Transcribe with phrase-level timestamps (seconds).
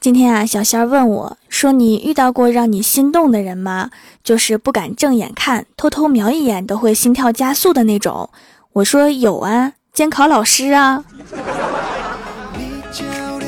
[0.00, 3.90] 今天啊，小仙儿问我说：“你遇到过让你心动的人吗？
[4.24, 8.30] 就是不敢正眼看，偷偷瞄一眼都会心跳加速的那种。”
[8.72, 13.38] 我说：“有啊，监考老师啊。”我要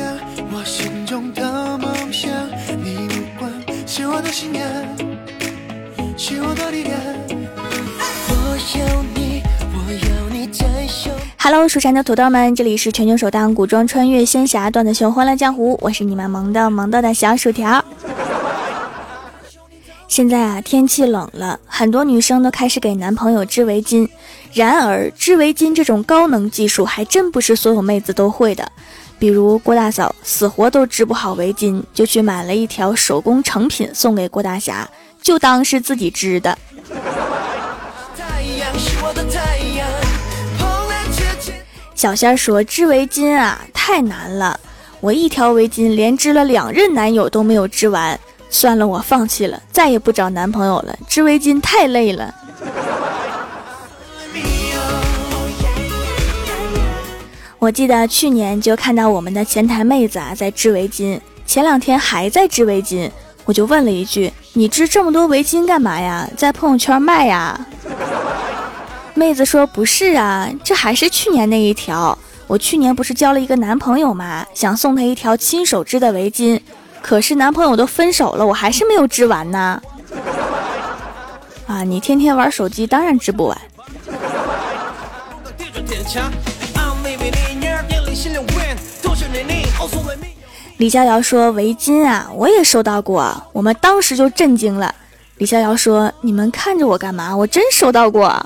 [6.69, 6.77] 你
[8.95, 9.12] 在
[11.45, 17.85] Hello，蜀山的土豆们，这里是全球首档古装穿越仙侠段子秀《欢乐江湖》，我是你们萌的萌到的小薯条。
[20.07, 24.09] 现在啊，天气冷了，很多女生都开始给男朋友织围巾。
[24.53, 28.71] 然而，织围巾这种高能技术，还真不是所有妹子都会的。
[29.19, 34.89] 比如郭大嫂，死活都织不好围巾，就去买了一条手工成品送给郭大侠，
[35.21, 36.57] 就当是自己织的。
[42.03, 44.59] 小仙说：“织围巾啊，太难了！
[44.99, 48.19] 我一条围巾连织了两任男友都没有织完，
[48.51, 50.99] 算了，我放弃了，再也不找男朋友了。
[51.07, 52.35] 织围巾太累了。”
[57.61, 63.09] 我记得去年就看到我们的前台妹子啊在织围巾，前两天还在织围巾，
[63.45, 66.29] 我就问了一句：“你织这么多围巾干嘛呀？
[66.37, 67.65] 在朋友圈卖呀？”
[69.23, 72.19] 妹子说：“不是啊，这还是去年那一条。
[72.49, 74.45] 我去年不是交了一个男朋友吗？
[74.53, 76.61] 想送他一条亲手织的围巾，
[77.01, 79.81] 可是男朋友都分手了，我还是没有织完呢。
[81.69, 83.57] 啊，你天天玩手机，当然织不完。”
[90.79, 94.93] 李逍遥说：“围巾啊，我也收到过，我们当时就震惊了。”
[95.39, 97.37] 李逍遥说：“你们看着我干嘛？
[97.37, 98.45] 我真收到过。”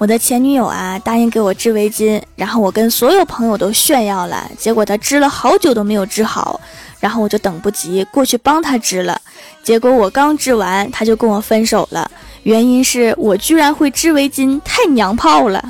[0.00, 6.58] 我的前女友啊，答应给我织围巾，然后我跟所有朋友都炫耀了，结果她织了好久都没有织好，
[7.00, 9.20] 然后我就等不及过去帮她织了，
[9.62, 12.10] 结果我刚织完，她就跟我分手了，
[12.44, 15.62] 原因是我居然会织围巾，太娘炮了。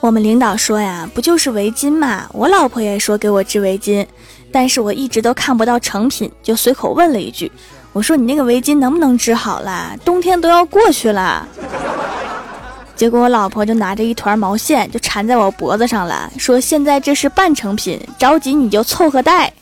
[0.00, 2.26] 我们领导说呀，不就是围巾嘛？
[2.32, 4.06] 我老婆也说给我织围巾，
[4.52, 7.50] 但是我一直都看不到成品，就随口问了一句
[7.92, 9.96] ：“我说你那个围巾能不能织好了？
[10.04, 11.46] 冬天都要过去了。”
[12.94, 19.52] 结果我老婆就拿着一团毛线就缠在我脖子上了，说：“现在这是半成品，着急你就凑合戴。”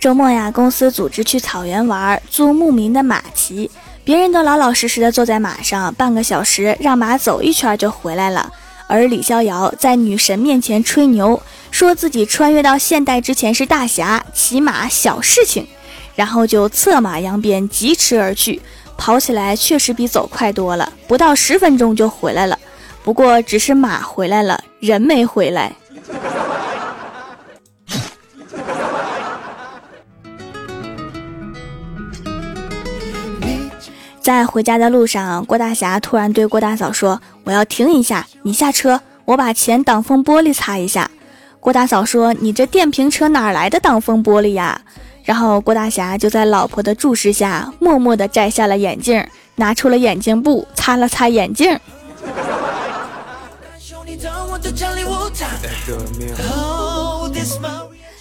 [0.00, 3.68] 周末呀，公司组织去草原玩，租牧民的马骑，
[4.04, 8.52] 别人都老老实实的坐在马上，半个小时让马走一圈就回来了。
[8.86, 11.42] 而李逍遥在女神面前吹牛，
[11.72, 15.66] 说自己穿越到现代之前是大侠，骑马小事情，
[16.14, 18.62] 然后就策马扬鞭疾驰而去，
[18.96, 22.56] 跑起来确实比走快多了，不到十分钟就回来了。
[23.02, 25.74] 不过只是马回来了，人没回来。
[34.28, 41.10] 在回家的路上，郭大侠突然对郭大嫂说：“我要停一下，你下车，我把前挡风玻璃擦一下。”
[41.60, 44.78] 郭大嫂说：“你这电瓶车哪来的挡风玻璃呀？”
[45.24, 51.80] 然后郭大侠就在老婆的注视下，默默地摘下了眼镜，拿出了眼镜布擦了擦眼镜。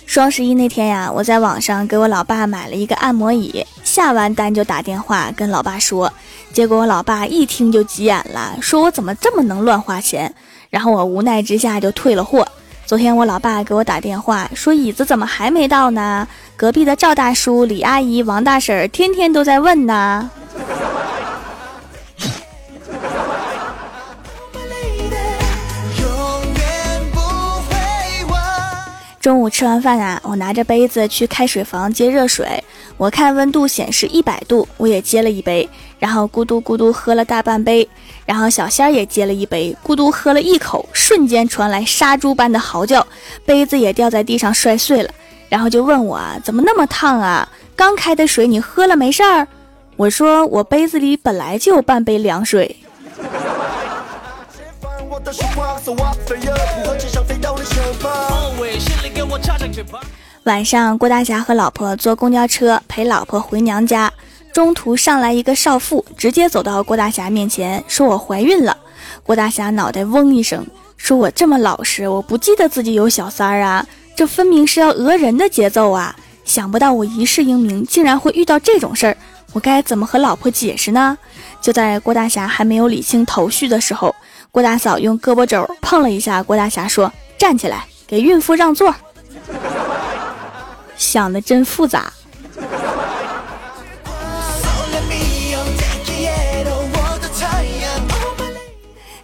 [0.08, 6.12] 双十一那天呀，我在网上给我老爸买了一个按摩椅，下完单就打电话跟老爸说，
[6.54, 10.34] 结果我老爸一听就急眼了，说我怎么这么能乱花钱，
[10.70, 12.48] 然后我无奈之下就退了货。
[12.86, 16.26] 昨天我老爸给我打电话说椅子怎么还没到呢？
[16.56, 20.32] 隔壁的赵大叔、李阿姨、王大婶儿天天都在问呢。
[29.28, 32.64] 中午吃完饭啊，我拿着杯子去开水房接热水。
[32.96, 35.68] 我看温度显示一百度，我也接了一杯，
[36.00, 37.86] 然后咕嘟咕嘟喝了大半杯。
[38.26, 43.06] 然后小仙儿也接了一杯，咕嘟喝了一口，瞬间传来杀猪般的嚎叫，
[43.46, 45.10] 杯子也掉在地上摔碎了。
[45.50, 47.46] 然后就问我啊，怎么那么烫啊？
[47.76, 49.46] 刚开的水你喝了没事儿？
[49.98, 52.78] 我说我杯子里本来就有半杯凉水。
[60.44, 64.12] 晚上，郭大侠和老婆坐公交车陪老婆回娘家，
[64.54, 68.76] 中途上来一个少妇，直接走到郭大侠面前，说我怀孕了。
[69.24, 73.86] 郭大侠脑袋嗡一声，说我这么老实，我不记得自己有小三儿啊，
[74.16, 76.16] 这分明是要讹人的节奏啊！
[76.46, 79.18] 想不到我一世英名，竟然会遇到这种事儿，
[79.52, 81.18] 我该怎么和老婆解释呢？
[81.62, 84.16] 就在郭大侠还没有理清头绪的时候，
[84.50, 88.96] 郭大嫂用胳膊肘碰了一下郭大侠，说：“站起来，给孕妇让座。”
[90.98, 92.12] 想的真复杂。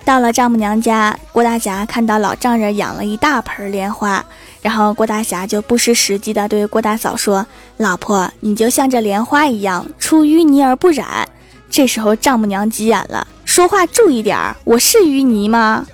[0.05, 4.23] 到了丈母娘家，郭大侠看到老丈人养了一大盆莲花，
[4.61, 7.45] 然后郭大侠就不失时机的对郭大嫂说
[7.77, 11.27] ：“老婆，你就像这莲花一样，出淤泥而不染。”
[11.71, 15.87] 这时候丈母娘急眼了，说话注意点儿，我是淤泥吗？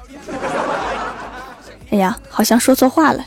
[1.92, 3.24] 哎呀，好像说错话了。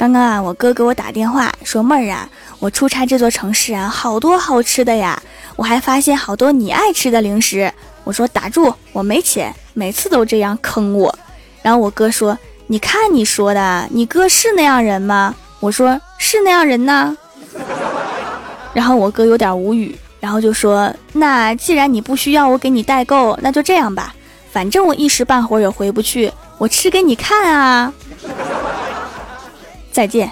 [0.00, 2.26] 刚刚啊，我哥给我打电话说：“妹儿啊，
[2.58, 5.22] 我出差这座城市啊，好多好吃的呀，
[5.56, 7.70] 我还发现好多你爱吃的零食。”
[8.04, 11.14] 我说：“打住，我没钱，每次都这样坑我。”
[11.60, 12.38] 然后我哥说
[12.68, 17.14] ：“你看你说的，你哥是那样人吗？”我说：“是那样人呢。”
[18.72, 24.14] 然后我哥有点无语，然后就说：“那既然你不需要我给你代购，那就这样吧，
[24.50, 27.92] 反正我一时半会儿也回不去，我吃给你看啊。”
[30.00, 30.30] 再见。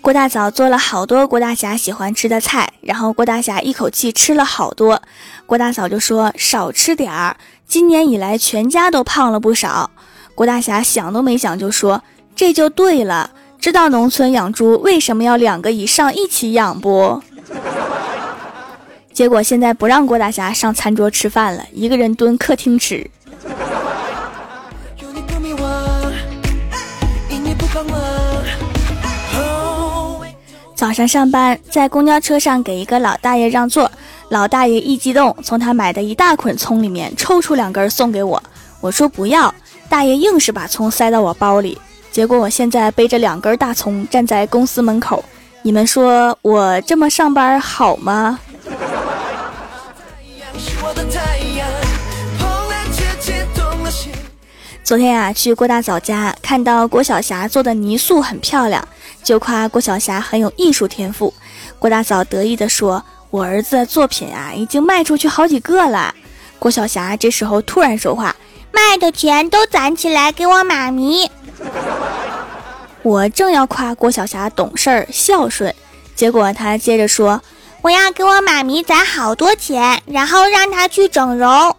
[0.00, 5.02] 郭大嫂做了好多郭大侠喜欢吃的菜，然后郭大侠一口气吃了好多。
[5.44, 7.36] 郭大嫂就说：“少吃点儿，
[7.66, 9.90] 今年以来全家都胖了不少。”
[10.36, 12.00] 郭大侠想都没想就说
[12.36, 17.20] ：“这就对了，知道农村养猪为什么要两个以上一起养不？”
[19.12, 23.10] 结果现在不让郭大侠上餐桌吃饭了，一个人蹲客厅吃。
[30.74, 33.90] 早上上班，在公交车上给一个老大爷让座，
[34.28, 38.40] 老大爷一激动，从他买的一大捆葱里面抽出两根送给我。
[38.82, 39.52] 我说不要，
[39.88, 41.78] 大爷硬是把葱塞到我包里，
[42.12, 45.24] 结果我现在背着两根大葱站在公司门口，
[45.62, 48.38] 你们说我这么上班好吗？
[54.86, 58.86] 昨天呀，去郭大嫂家，看到郭晓霞做的泥塑很漂亮，
[59.20, 61.34] 就夸郭晓霞很有艺术天赋。
[61.80, 66.14] 郭大嫂得意地说：“我儿子的作品啊，已经卖出去好几个了。”
[66.60, 68.36] 郭晓霞这时候突然说话
[68.70, 71.28] ：“卖的钱都攒起来给我妈咪。”
[73.02, 75.74] 我正要夸郭晓霞懂事儿孝顺，
[76.14, 77.42] 结果她接着说
[77.82, 81.74] ：“我要给我妈咪攒好多钱，然后让她去整容。”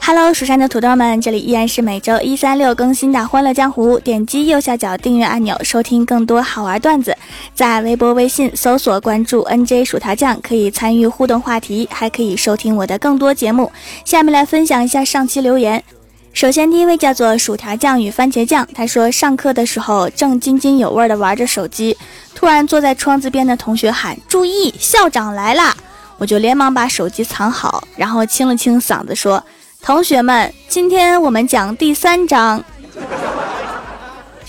[0.00, 3.96] Hello，蜀山的土豆们，这里依然是每周一、三、六更新的《欢乐江湖》。
[4.00, 7.16] 点击右下角订阅按钮，收听更多好玩段子。
[7.54, 13.70] 在微博、微信搜索关注 “nj 薯条酱”，可以参与互动话题，还可以收听我的更多节目。
[14.04, 15.84] 下面来分享一下上期留言。
[16.32, 21.96] 首先，第一位叫做薯条酱与番茄酱，他说上课的时候正津津有味的玩着手机，
[22.34, 25.76] 突然坐在窗子边的同学喊：“注意，校长来啦！”
[26.16, 29.44] 我就连忙把手机藏好，然后清了清嗓子说
[29.82, 32.62] ：“同学们，今天我们讲第三章。”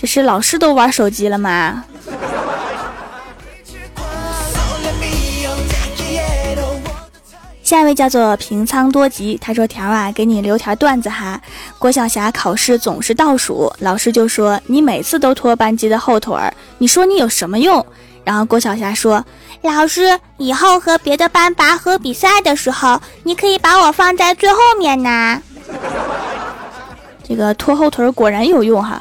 [0.00, 1.84] 这是老师都玩手机了吗？
[7.72, 11.40] 下一位叫做平仓多吉，他说：“条啊，给你留条段子哈。
[11.78, 17.86] 郭晓霞考试总是倒数，老师就说你每次都拖班级的后腿儿，你说你有什么用？
[18.24, 19.24] 然后郭晓霞说：
[19.62, 25.40] 老师，以后和别的班拔河比赛的时候，你可以把我放在最后面呢。
[27.26, 29.00] 这个拖后腿果然有用哈。”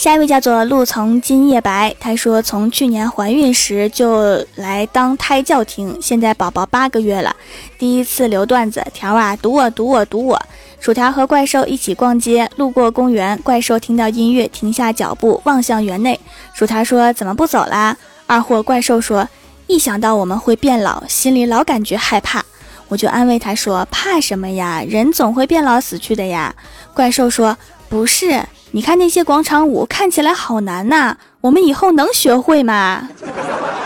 [0.00, 7.36] 下一位叫做陆从今夜白，他说从去年怀孕时就来当胎教听，现在宝宝八个月了，
[7.78, 10.40] 第一次留段子条啊，读我读我读我。
[10.80, 16.18] 薯条和怪兽一起逛街，路过公园，怪兽听到音乐停下脚步，望向园内。
[16.54, 17.94] 薯条说：“怎么不走啦？”
[18.26, 19.28] 二货怪兽说
[19.68, 22.42] ：“一想到我们会变老，心里老感觉害怕。”
[22.88, 24.82] 我就安慰他说：“怕什么呀？
[24.88, 26.54] 人总会变老死去的呀。”
[26.96, 27.58] 怪兽说
[27.90, 28.42] ：“不是。”
[28.72, 33.08] 你看那些广场舞看起来好难呐，我们以后能学会吗？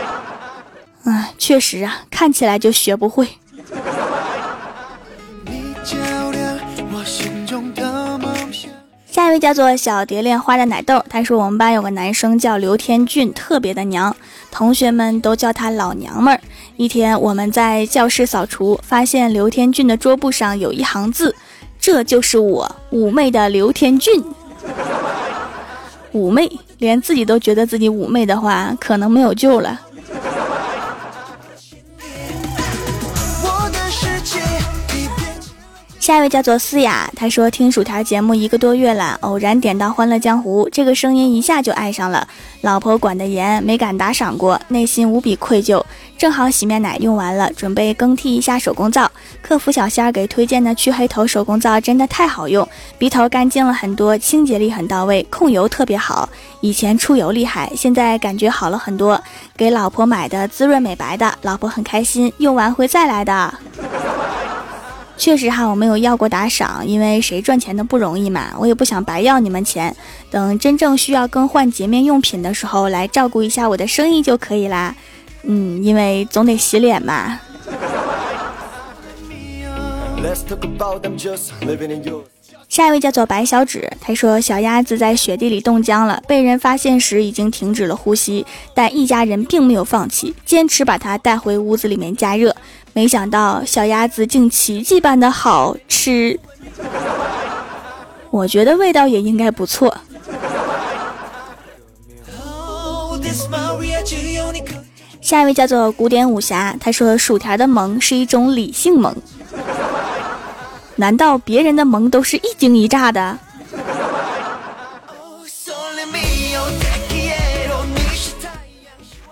[1.05, 3.27] 啊，确实啊，看起来就学不会。
[9.11, 14.15] 下一位叫做小蝶恋花的奶豆，他说我们班有个男生叫刘天俊，特别的娘，
[14.51, 16.41] 同学们都叫他老娘们儿。
[16.77, 21.35] 一天我们在教室扫除，发现刘天俊的桌布上有一行字
[21.81, 24.23] ：“这就是我妩媚的刘天俊。”
[26.13, 29.81] 妩媚，连自己都觉得自己妩媚的话，可能没有救了。
[36.05, 42.29] 下一位叫做思雅，她说听薯条节目一个多月了，偶然点到《欢乐江湖》，这个声音一下就爱上了。
[42.61, 45.83] 老婆管得严，没敢打赏过，内心无比愧疚。
[46.19, 49.11] 正好洗面奶用完了，准备更替一下手工皂。
[49.41, 52.69] 客服小仙儿给推荐的去黑头手工皂真的太好用，
[52.99, 56.29] 鼻头干净了很多，清洁力很到位，控油特别好。
[56.61, 59.19] 以前出油厉害，现在感觉好了很多。
[59.57, 63.55] 给老婆买的滋润美白的，老婆很开心，用完会再来的。
[65.17, 69.95] 确实哈，我没有要过打赏，因为谁赚钱都不容易嘛，我也不想白要你们钱。
[70.31, 74.95] 等真正需要更换洁面用品的时候，来照顾一下我的生意就可以啦。
[75.45, 77.41] 嗯，因为总得洗脸嘛。
[82.69, 88.45] 下一位叫做白小指，他说小鸭子在雪地里冻僵了，被人发现时已经停止了呼吸，
[88.75, 92.57] 但一家人并没有放弃，坚持把它带回屋子里面加热。
[92.95, 96.39] 没想到小鸭子竟奇迹般的好吃，
[98.31, 99.95] 我觉得味道也应该不错。
[105.21, 109.13] 下一位叫做古典武侠，他说薯条的萌是一种理性萌。
[110.97, 113.37] 难道别人的萌都是一惊一乍的？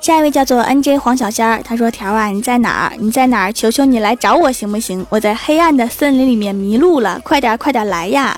[0.03, 2.93] 下一位叫做 N J 黄小仙儿，他说：“条啊，你在哪儿？
[2.99, 3.53] 你在哪儿？
[3.53, 5.07] 求求你来找我行不行？
[5.09, 8.37] 我在黑暗的森林里面迷路了，快点快点来呀！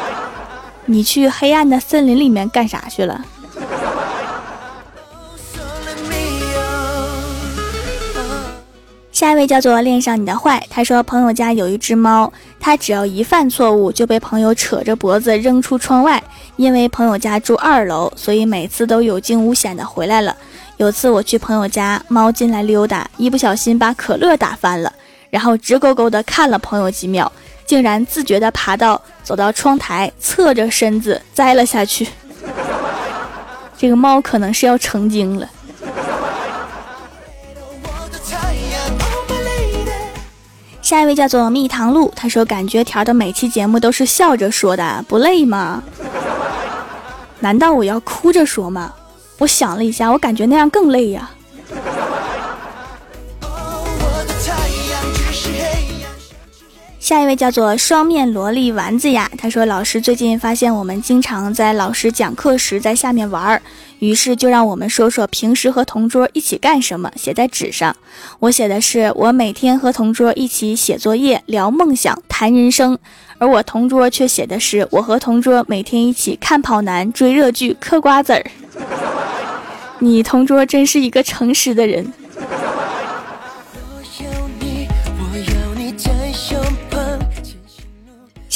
[0.84, 3.24] 你去黑暗的森林里面干啥去了？”
[9.10, 12.30] 下一位叫做恋上你的坏，他说朋友家有一只猫，
[12.60, 16.22] 他只要一犯错误就被朋友扯着脖子扔出窗外。
[16.56, 20.36] 因为朋友家住二楼，所以每次都有惊无险的回来了。
[20.76, 24.92] 有次我去朋友家，猫进来溜达，一不小心把可乐打翻了，
[25.30, 27.32] 然后直勾勾的看了朋友几秒，
[27.64, 32.06] 竟然自觉的爬到走到窗台，侧着身子栽了下去。
[33.78, 35.48] 这个猫可能是要成精了。
[40.82, 45.82] 下一位叫做蜜糖露，他说感觉条的每期节目都是笑着说的，不累吗？
[47.40, 48.92] 难道我要哭着说吗？
[49.38, 51.30] 我想了一下，我感觉那样更累呀。
[57.06, 63.62] 下一位叫做双面萝莉丸子呀，他说老师最近发现我们经常在老师讲课时在下面玩儿，
[64.00, 67.94] 于是就让我们说说平时和同桌一起干什么，写在纸上。
[68.40, 72.98] 我写的是我每天和同桌一起写作业、聊梦想、谈人生，
[73.38, 78.44] 而我同桌却写的是我和同桌每天一起看跑男、追热剧、嗑瓜子儿。
[80.00, 82.12] 你同桌真是一个诚实的人。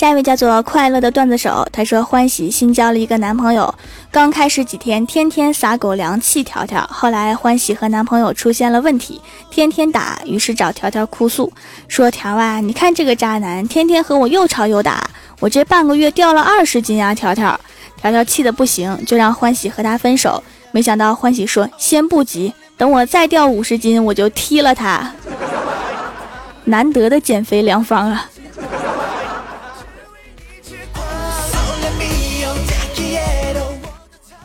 [0.01, 3.75] 下一位叫做快乐的段子手，他说欢喜新交了一个男朋友，
[4.11, 11.53] 刚开始几天天天撒狗粮气条条，后来欢喜和男朋友出现了问题，天天打，于是找条条哭诉，
[11.87, 15.07] 说条啊，你看这个渣男，天天和我又吵又打，
[15.39, 17.61] 我这半个月掉了二十斤啊，条条，
[18.01, 20.43] 条条气得不行，就让欢喜和他分手，
[20.73, 25.13] 没想到欢喜说先不急，等我再掉五十斤，我就踢了他，
[26.65, 28.31] 难得的减肥良方啊。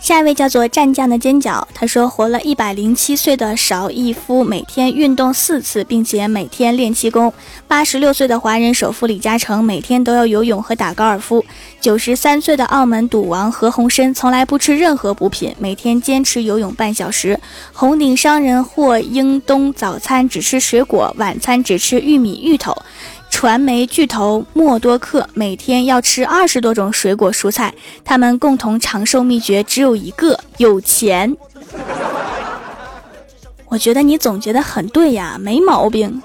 [0.05, 7.33] 下一位叫做战将的尖角，他说活了一百零七岁的邵逸夫每天运动四次，并且每天练气功。
[7.67, 11.43] 八十六岁的华人首富李嘉诚每天都要游泳和打高尔夫。
[11.81, 17.39] 九十三岁的澳门赌王何鸿燊从来不吃任何补品，每天坚持游泳半小时。
[17.73, 22.77] 红顶商人霍英东早餐只吃水果，晚餐只吃玉米、芋头。
[23.35, 27.73] 传媒巨头默多克每天要吃二十多种水果蔬菜，
[28.05, 31.35] 他们共同长寿秘诀只有一个：有钱。
[33.67, 36.21] 我觉得你总结的很对呀，没毛病。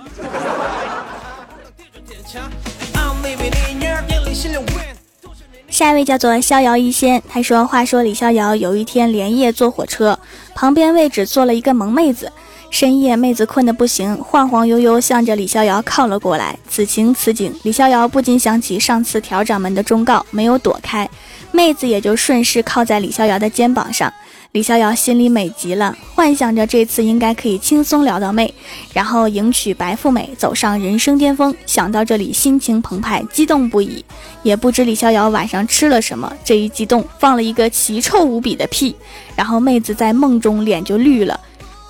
[5.69, 10.17] 下一位叫做逍遥一仙，他说：“话说李逍遥有一天连夜坐火车，
[10.55, 12.31] 旁边位置坐了一个萌妹子。”
[12.70, 16.56] 深夜，妹子困得不行，晃晃悠悠向着李逍遥靠了过来。
[16.68, 21.08] 此情此景，李逍遥不禁想起上次条掌门的忠告，没有躲开。
[21.50, 24.10] 妹子也就顺势靠在李逍遥的肩膀上。
[24.52, 28.52] 李逍遥心里美极了，幻想着这次应该可以轻松撩到妹，
[28.92, 31.54] 然后迎娶白富美，走上人生巅峰。
[31.66, 34.04] 想到这里，心情澎湃，激动不已。
[34.42, 38.94] 也不知李逍遥晚上吃了什么，这一激动放了一个奇臭无比的屁，
[39.36, 41.38] 然后妹子在梦中脸就绿了，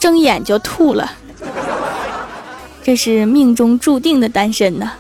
[0.01, 1.13] 睁眼就吐了。
[2.83, 4.93] 这是命中注定的单身呐。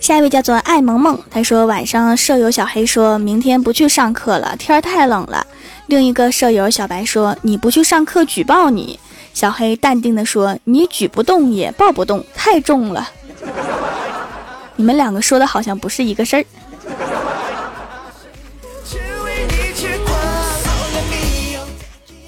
[0.00, 5.46] 下一位叫做爱萌萌，他说晚上舍友小黑说明天不去上课了，天太冷了。
[5.86, 8.98] 另一个舍友小白说你不去上课举报你。
[9.32, 13.08] 小黑淡定的说你举不动也抱不动，太重了。
[14.76, 16.44] 你们两个说的好像不是一个事儿。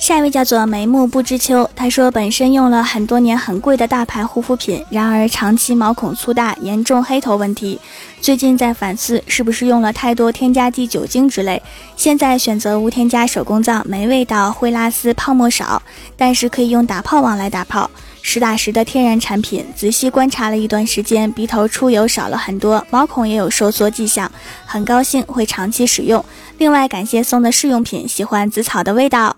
[0.07, 7.81] 下一位叫做眉目不知秋，他说本身用了很多年很贵的大牌护肤品，然而长期毛孔粗大，严重黑头问题。
[8.21, 11.61] 最近在反思是不是用了太多添加剂、酒精之类。
[11.97, 15.83] 现在选择无添加手工皂，没味道，会拉丝，泡沫少，
[16.17, 17.91] 但是可以用打泡网来打泡，
[18.23, 19.67] 实打实的天然产品。
[19.75, 24.31] 仔细观察了一段时间，鼻头出油少了很多，毛孔也有收缩迹象，
[24.65, 26.25] 很高兴会长期使用。
[26.59, 29.37] 另外感谢送的试用品，喜欢紫草的味道。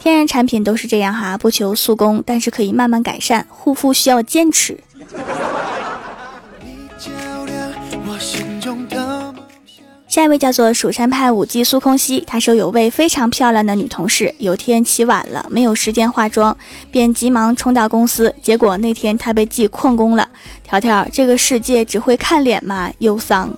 [0.00, 3.46] 天然产品都是这样哈，不求速攻，但是可以慢慢改善。
[3.50, 4.80] 护肤需要坚持。
[10.08, 16.56] 下一位叫做蜀山派五 G 苏空兮，他说有位非常漂亮的女同事，有天起晚了，没有时间化妆，
[16.90, 20.26] 便急忙冲到公司，结果那天她被记旷工了。
[20.64, 22.90] 条条，这个世界只会看脸吗？
[23.00, 23.54] 忧桑。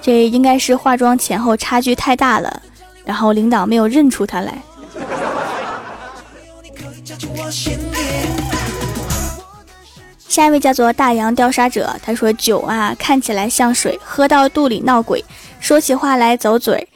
[0.00, 2.62] 这应该是化妆前后差距太大了，
[3.04, 4.60] 然后领导没有认出她来。
[10.28, 15.24] 下一位叫做大洋调查者，他说酒啊看起来像水，喝到肚里闹鬼，
[15.58, 16.86] 说起话来走嘴，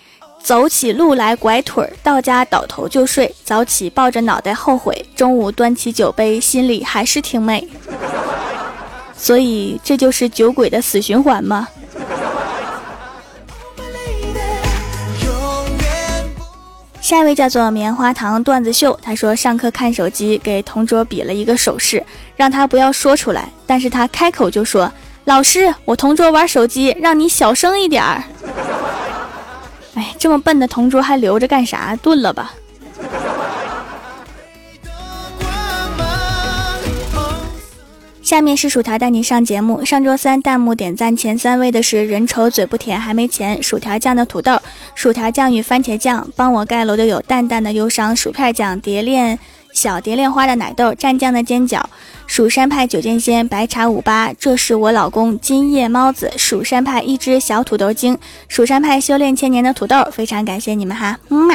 [0.40, 7.68] 走起路来拐腿，到家倒头就睡，早起抱着脑袋后悔，中午端起酒杯，心里还是挺美。
[9.16, 11.68] 所以这就是酒鬼的死循环吗？
[17.04, 22.02] 下一位叫做棉花糖段子秀，他说上课看手机，给同桌比了一个手势，
[22.34, 24.90] 让他不要说出来，但是他开口就说
[25.24, 28.24] ：“老师，我同桌玩手机，让你小声一点儿。”
[29.96, 31.94] 哎，这么笨的同桌还留着干啥？
[31.96, 32.54] 炖了吧。
[38.24, 39.84] 下面是薯条带你上节目。
[39.84, 44.58] 上周三弹幕点赞前三位的是人丑嘴不甜还没钱，薯条酱的土豆，
[44.94, 46.26] 薯条酱与番茄酱。
[46.34, 49.38] 帮我盖楼的有淡淡的忧伤，薯片酱蝶恋
[49.74, 51.86] 小蝶恋花的奶豆，蘸酱的尖角，
[52.26, 58.16] 蜀山派九剑仙白茶五八，这是我老公金夜猫子，蜀山派一只小土豆精，
[58.48, 61.54] 蜀山派修炼千年的土豆，非常感谢你们哈，么么。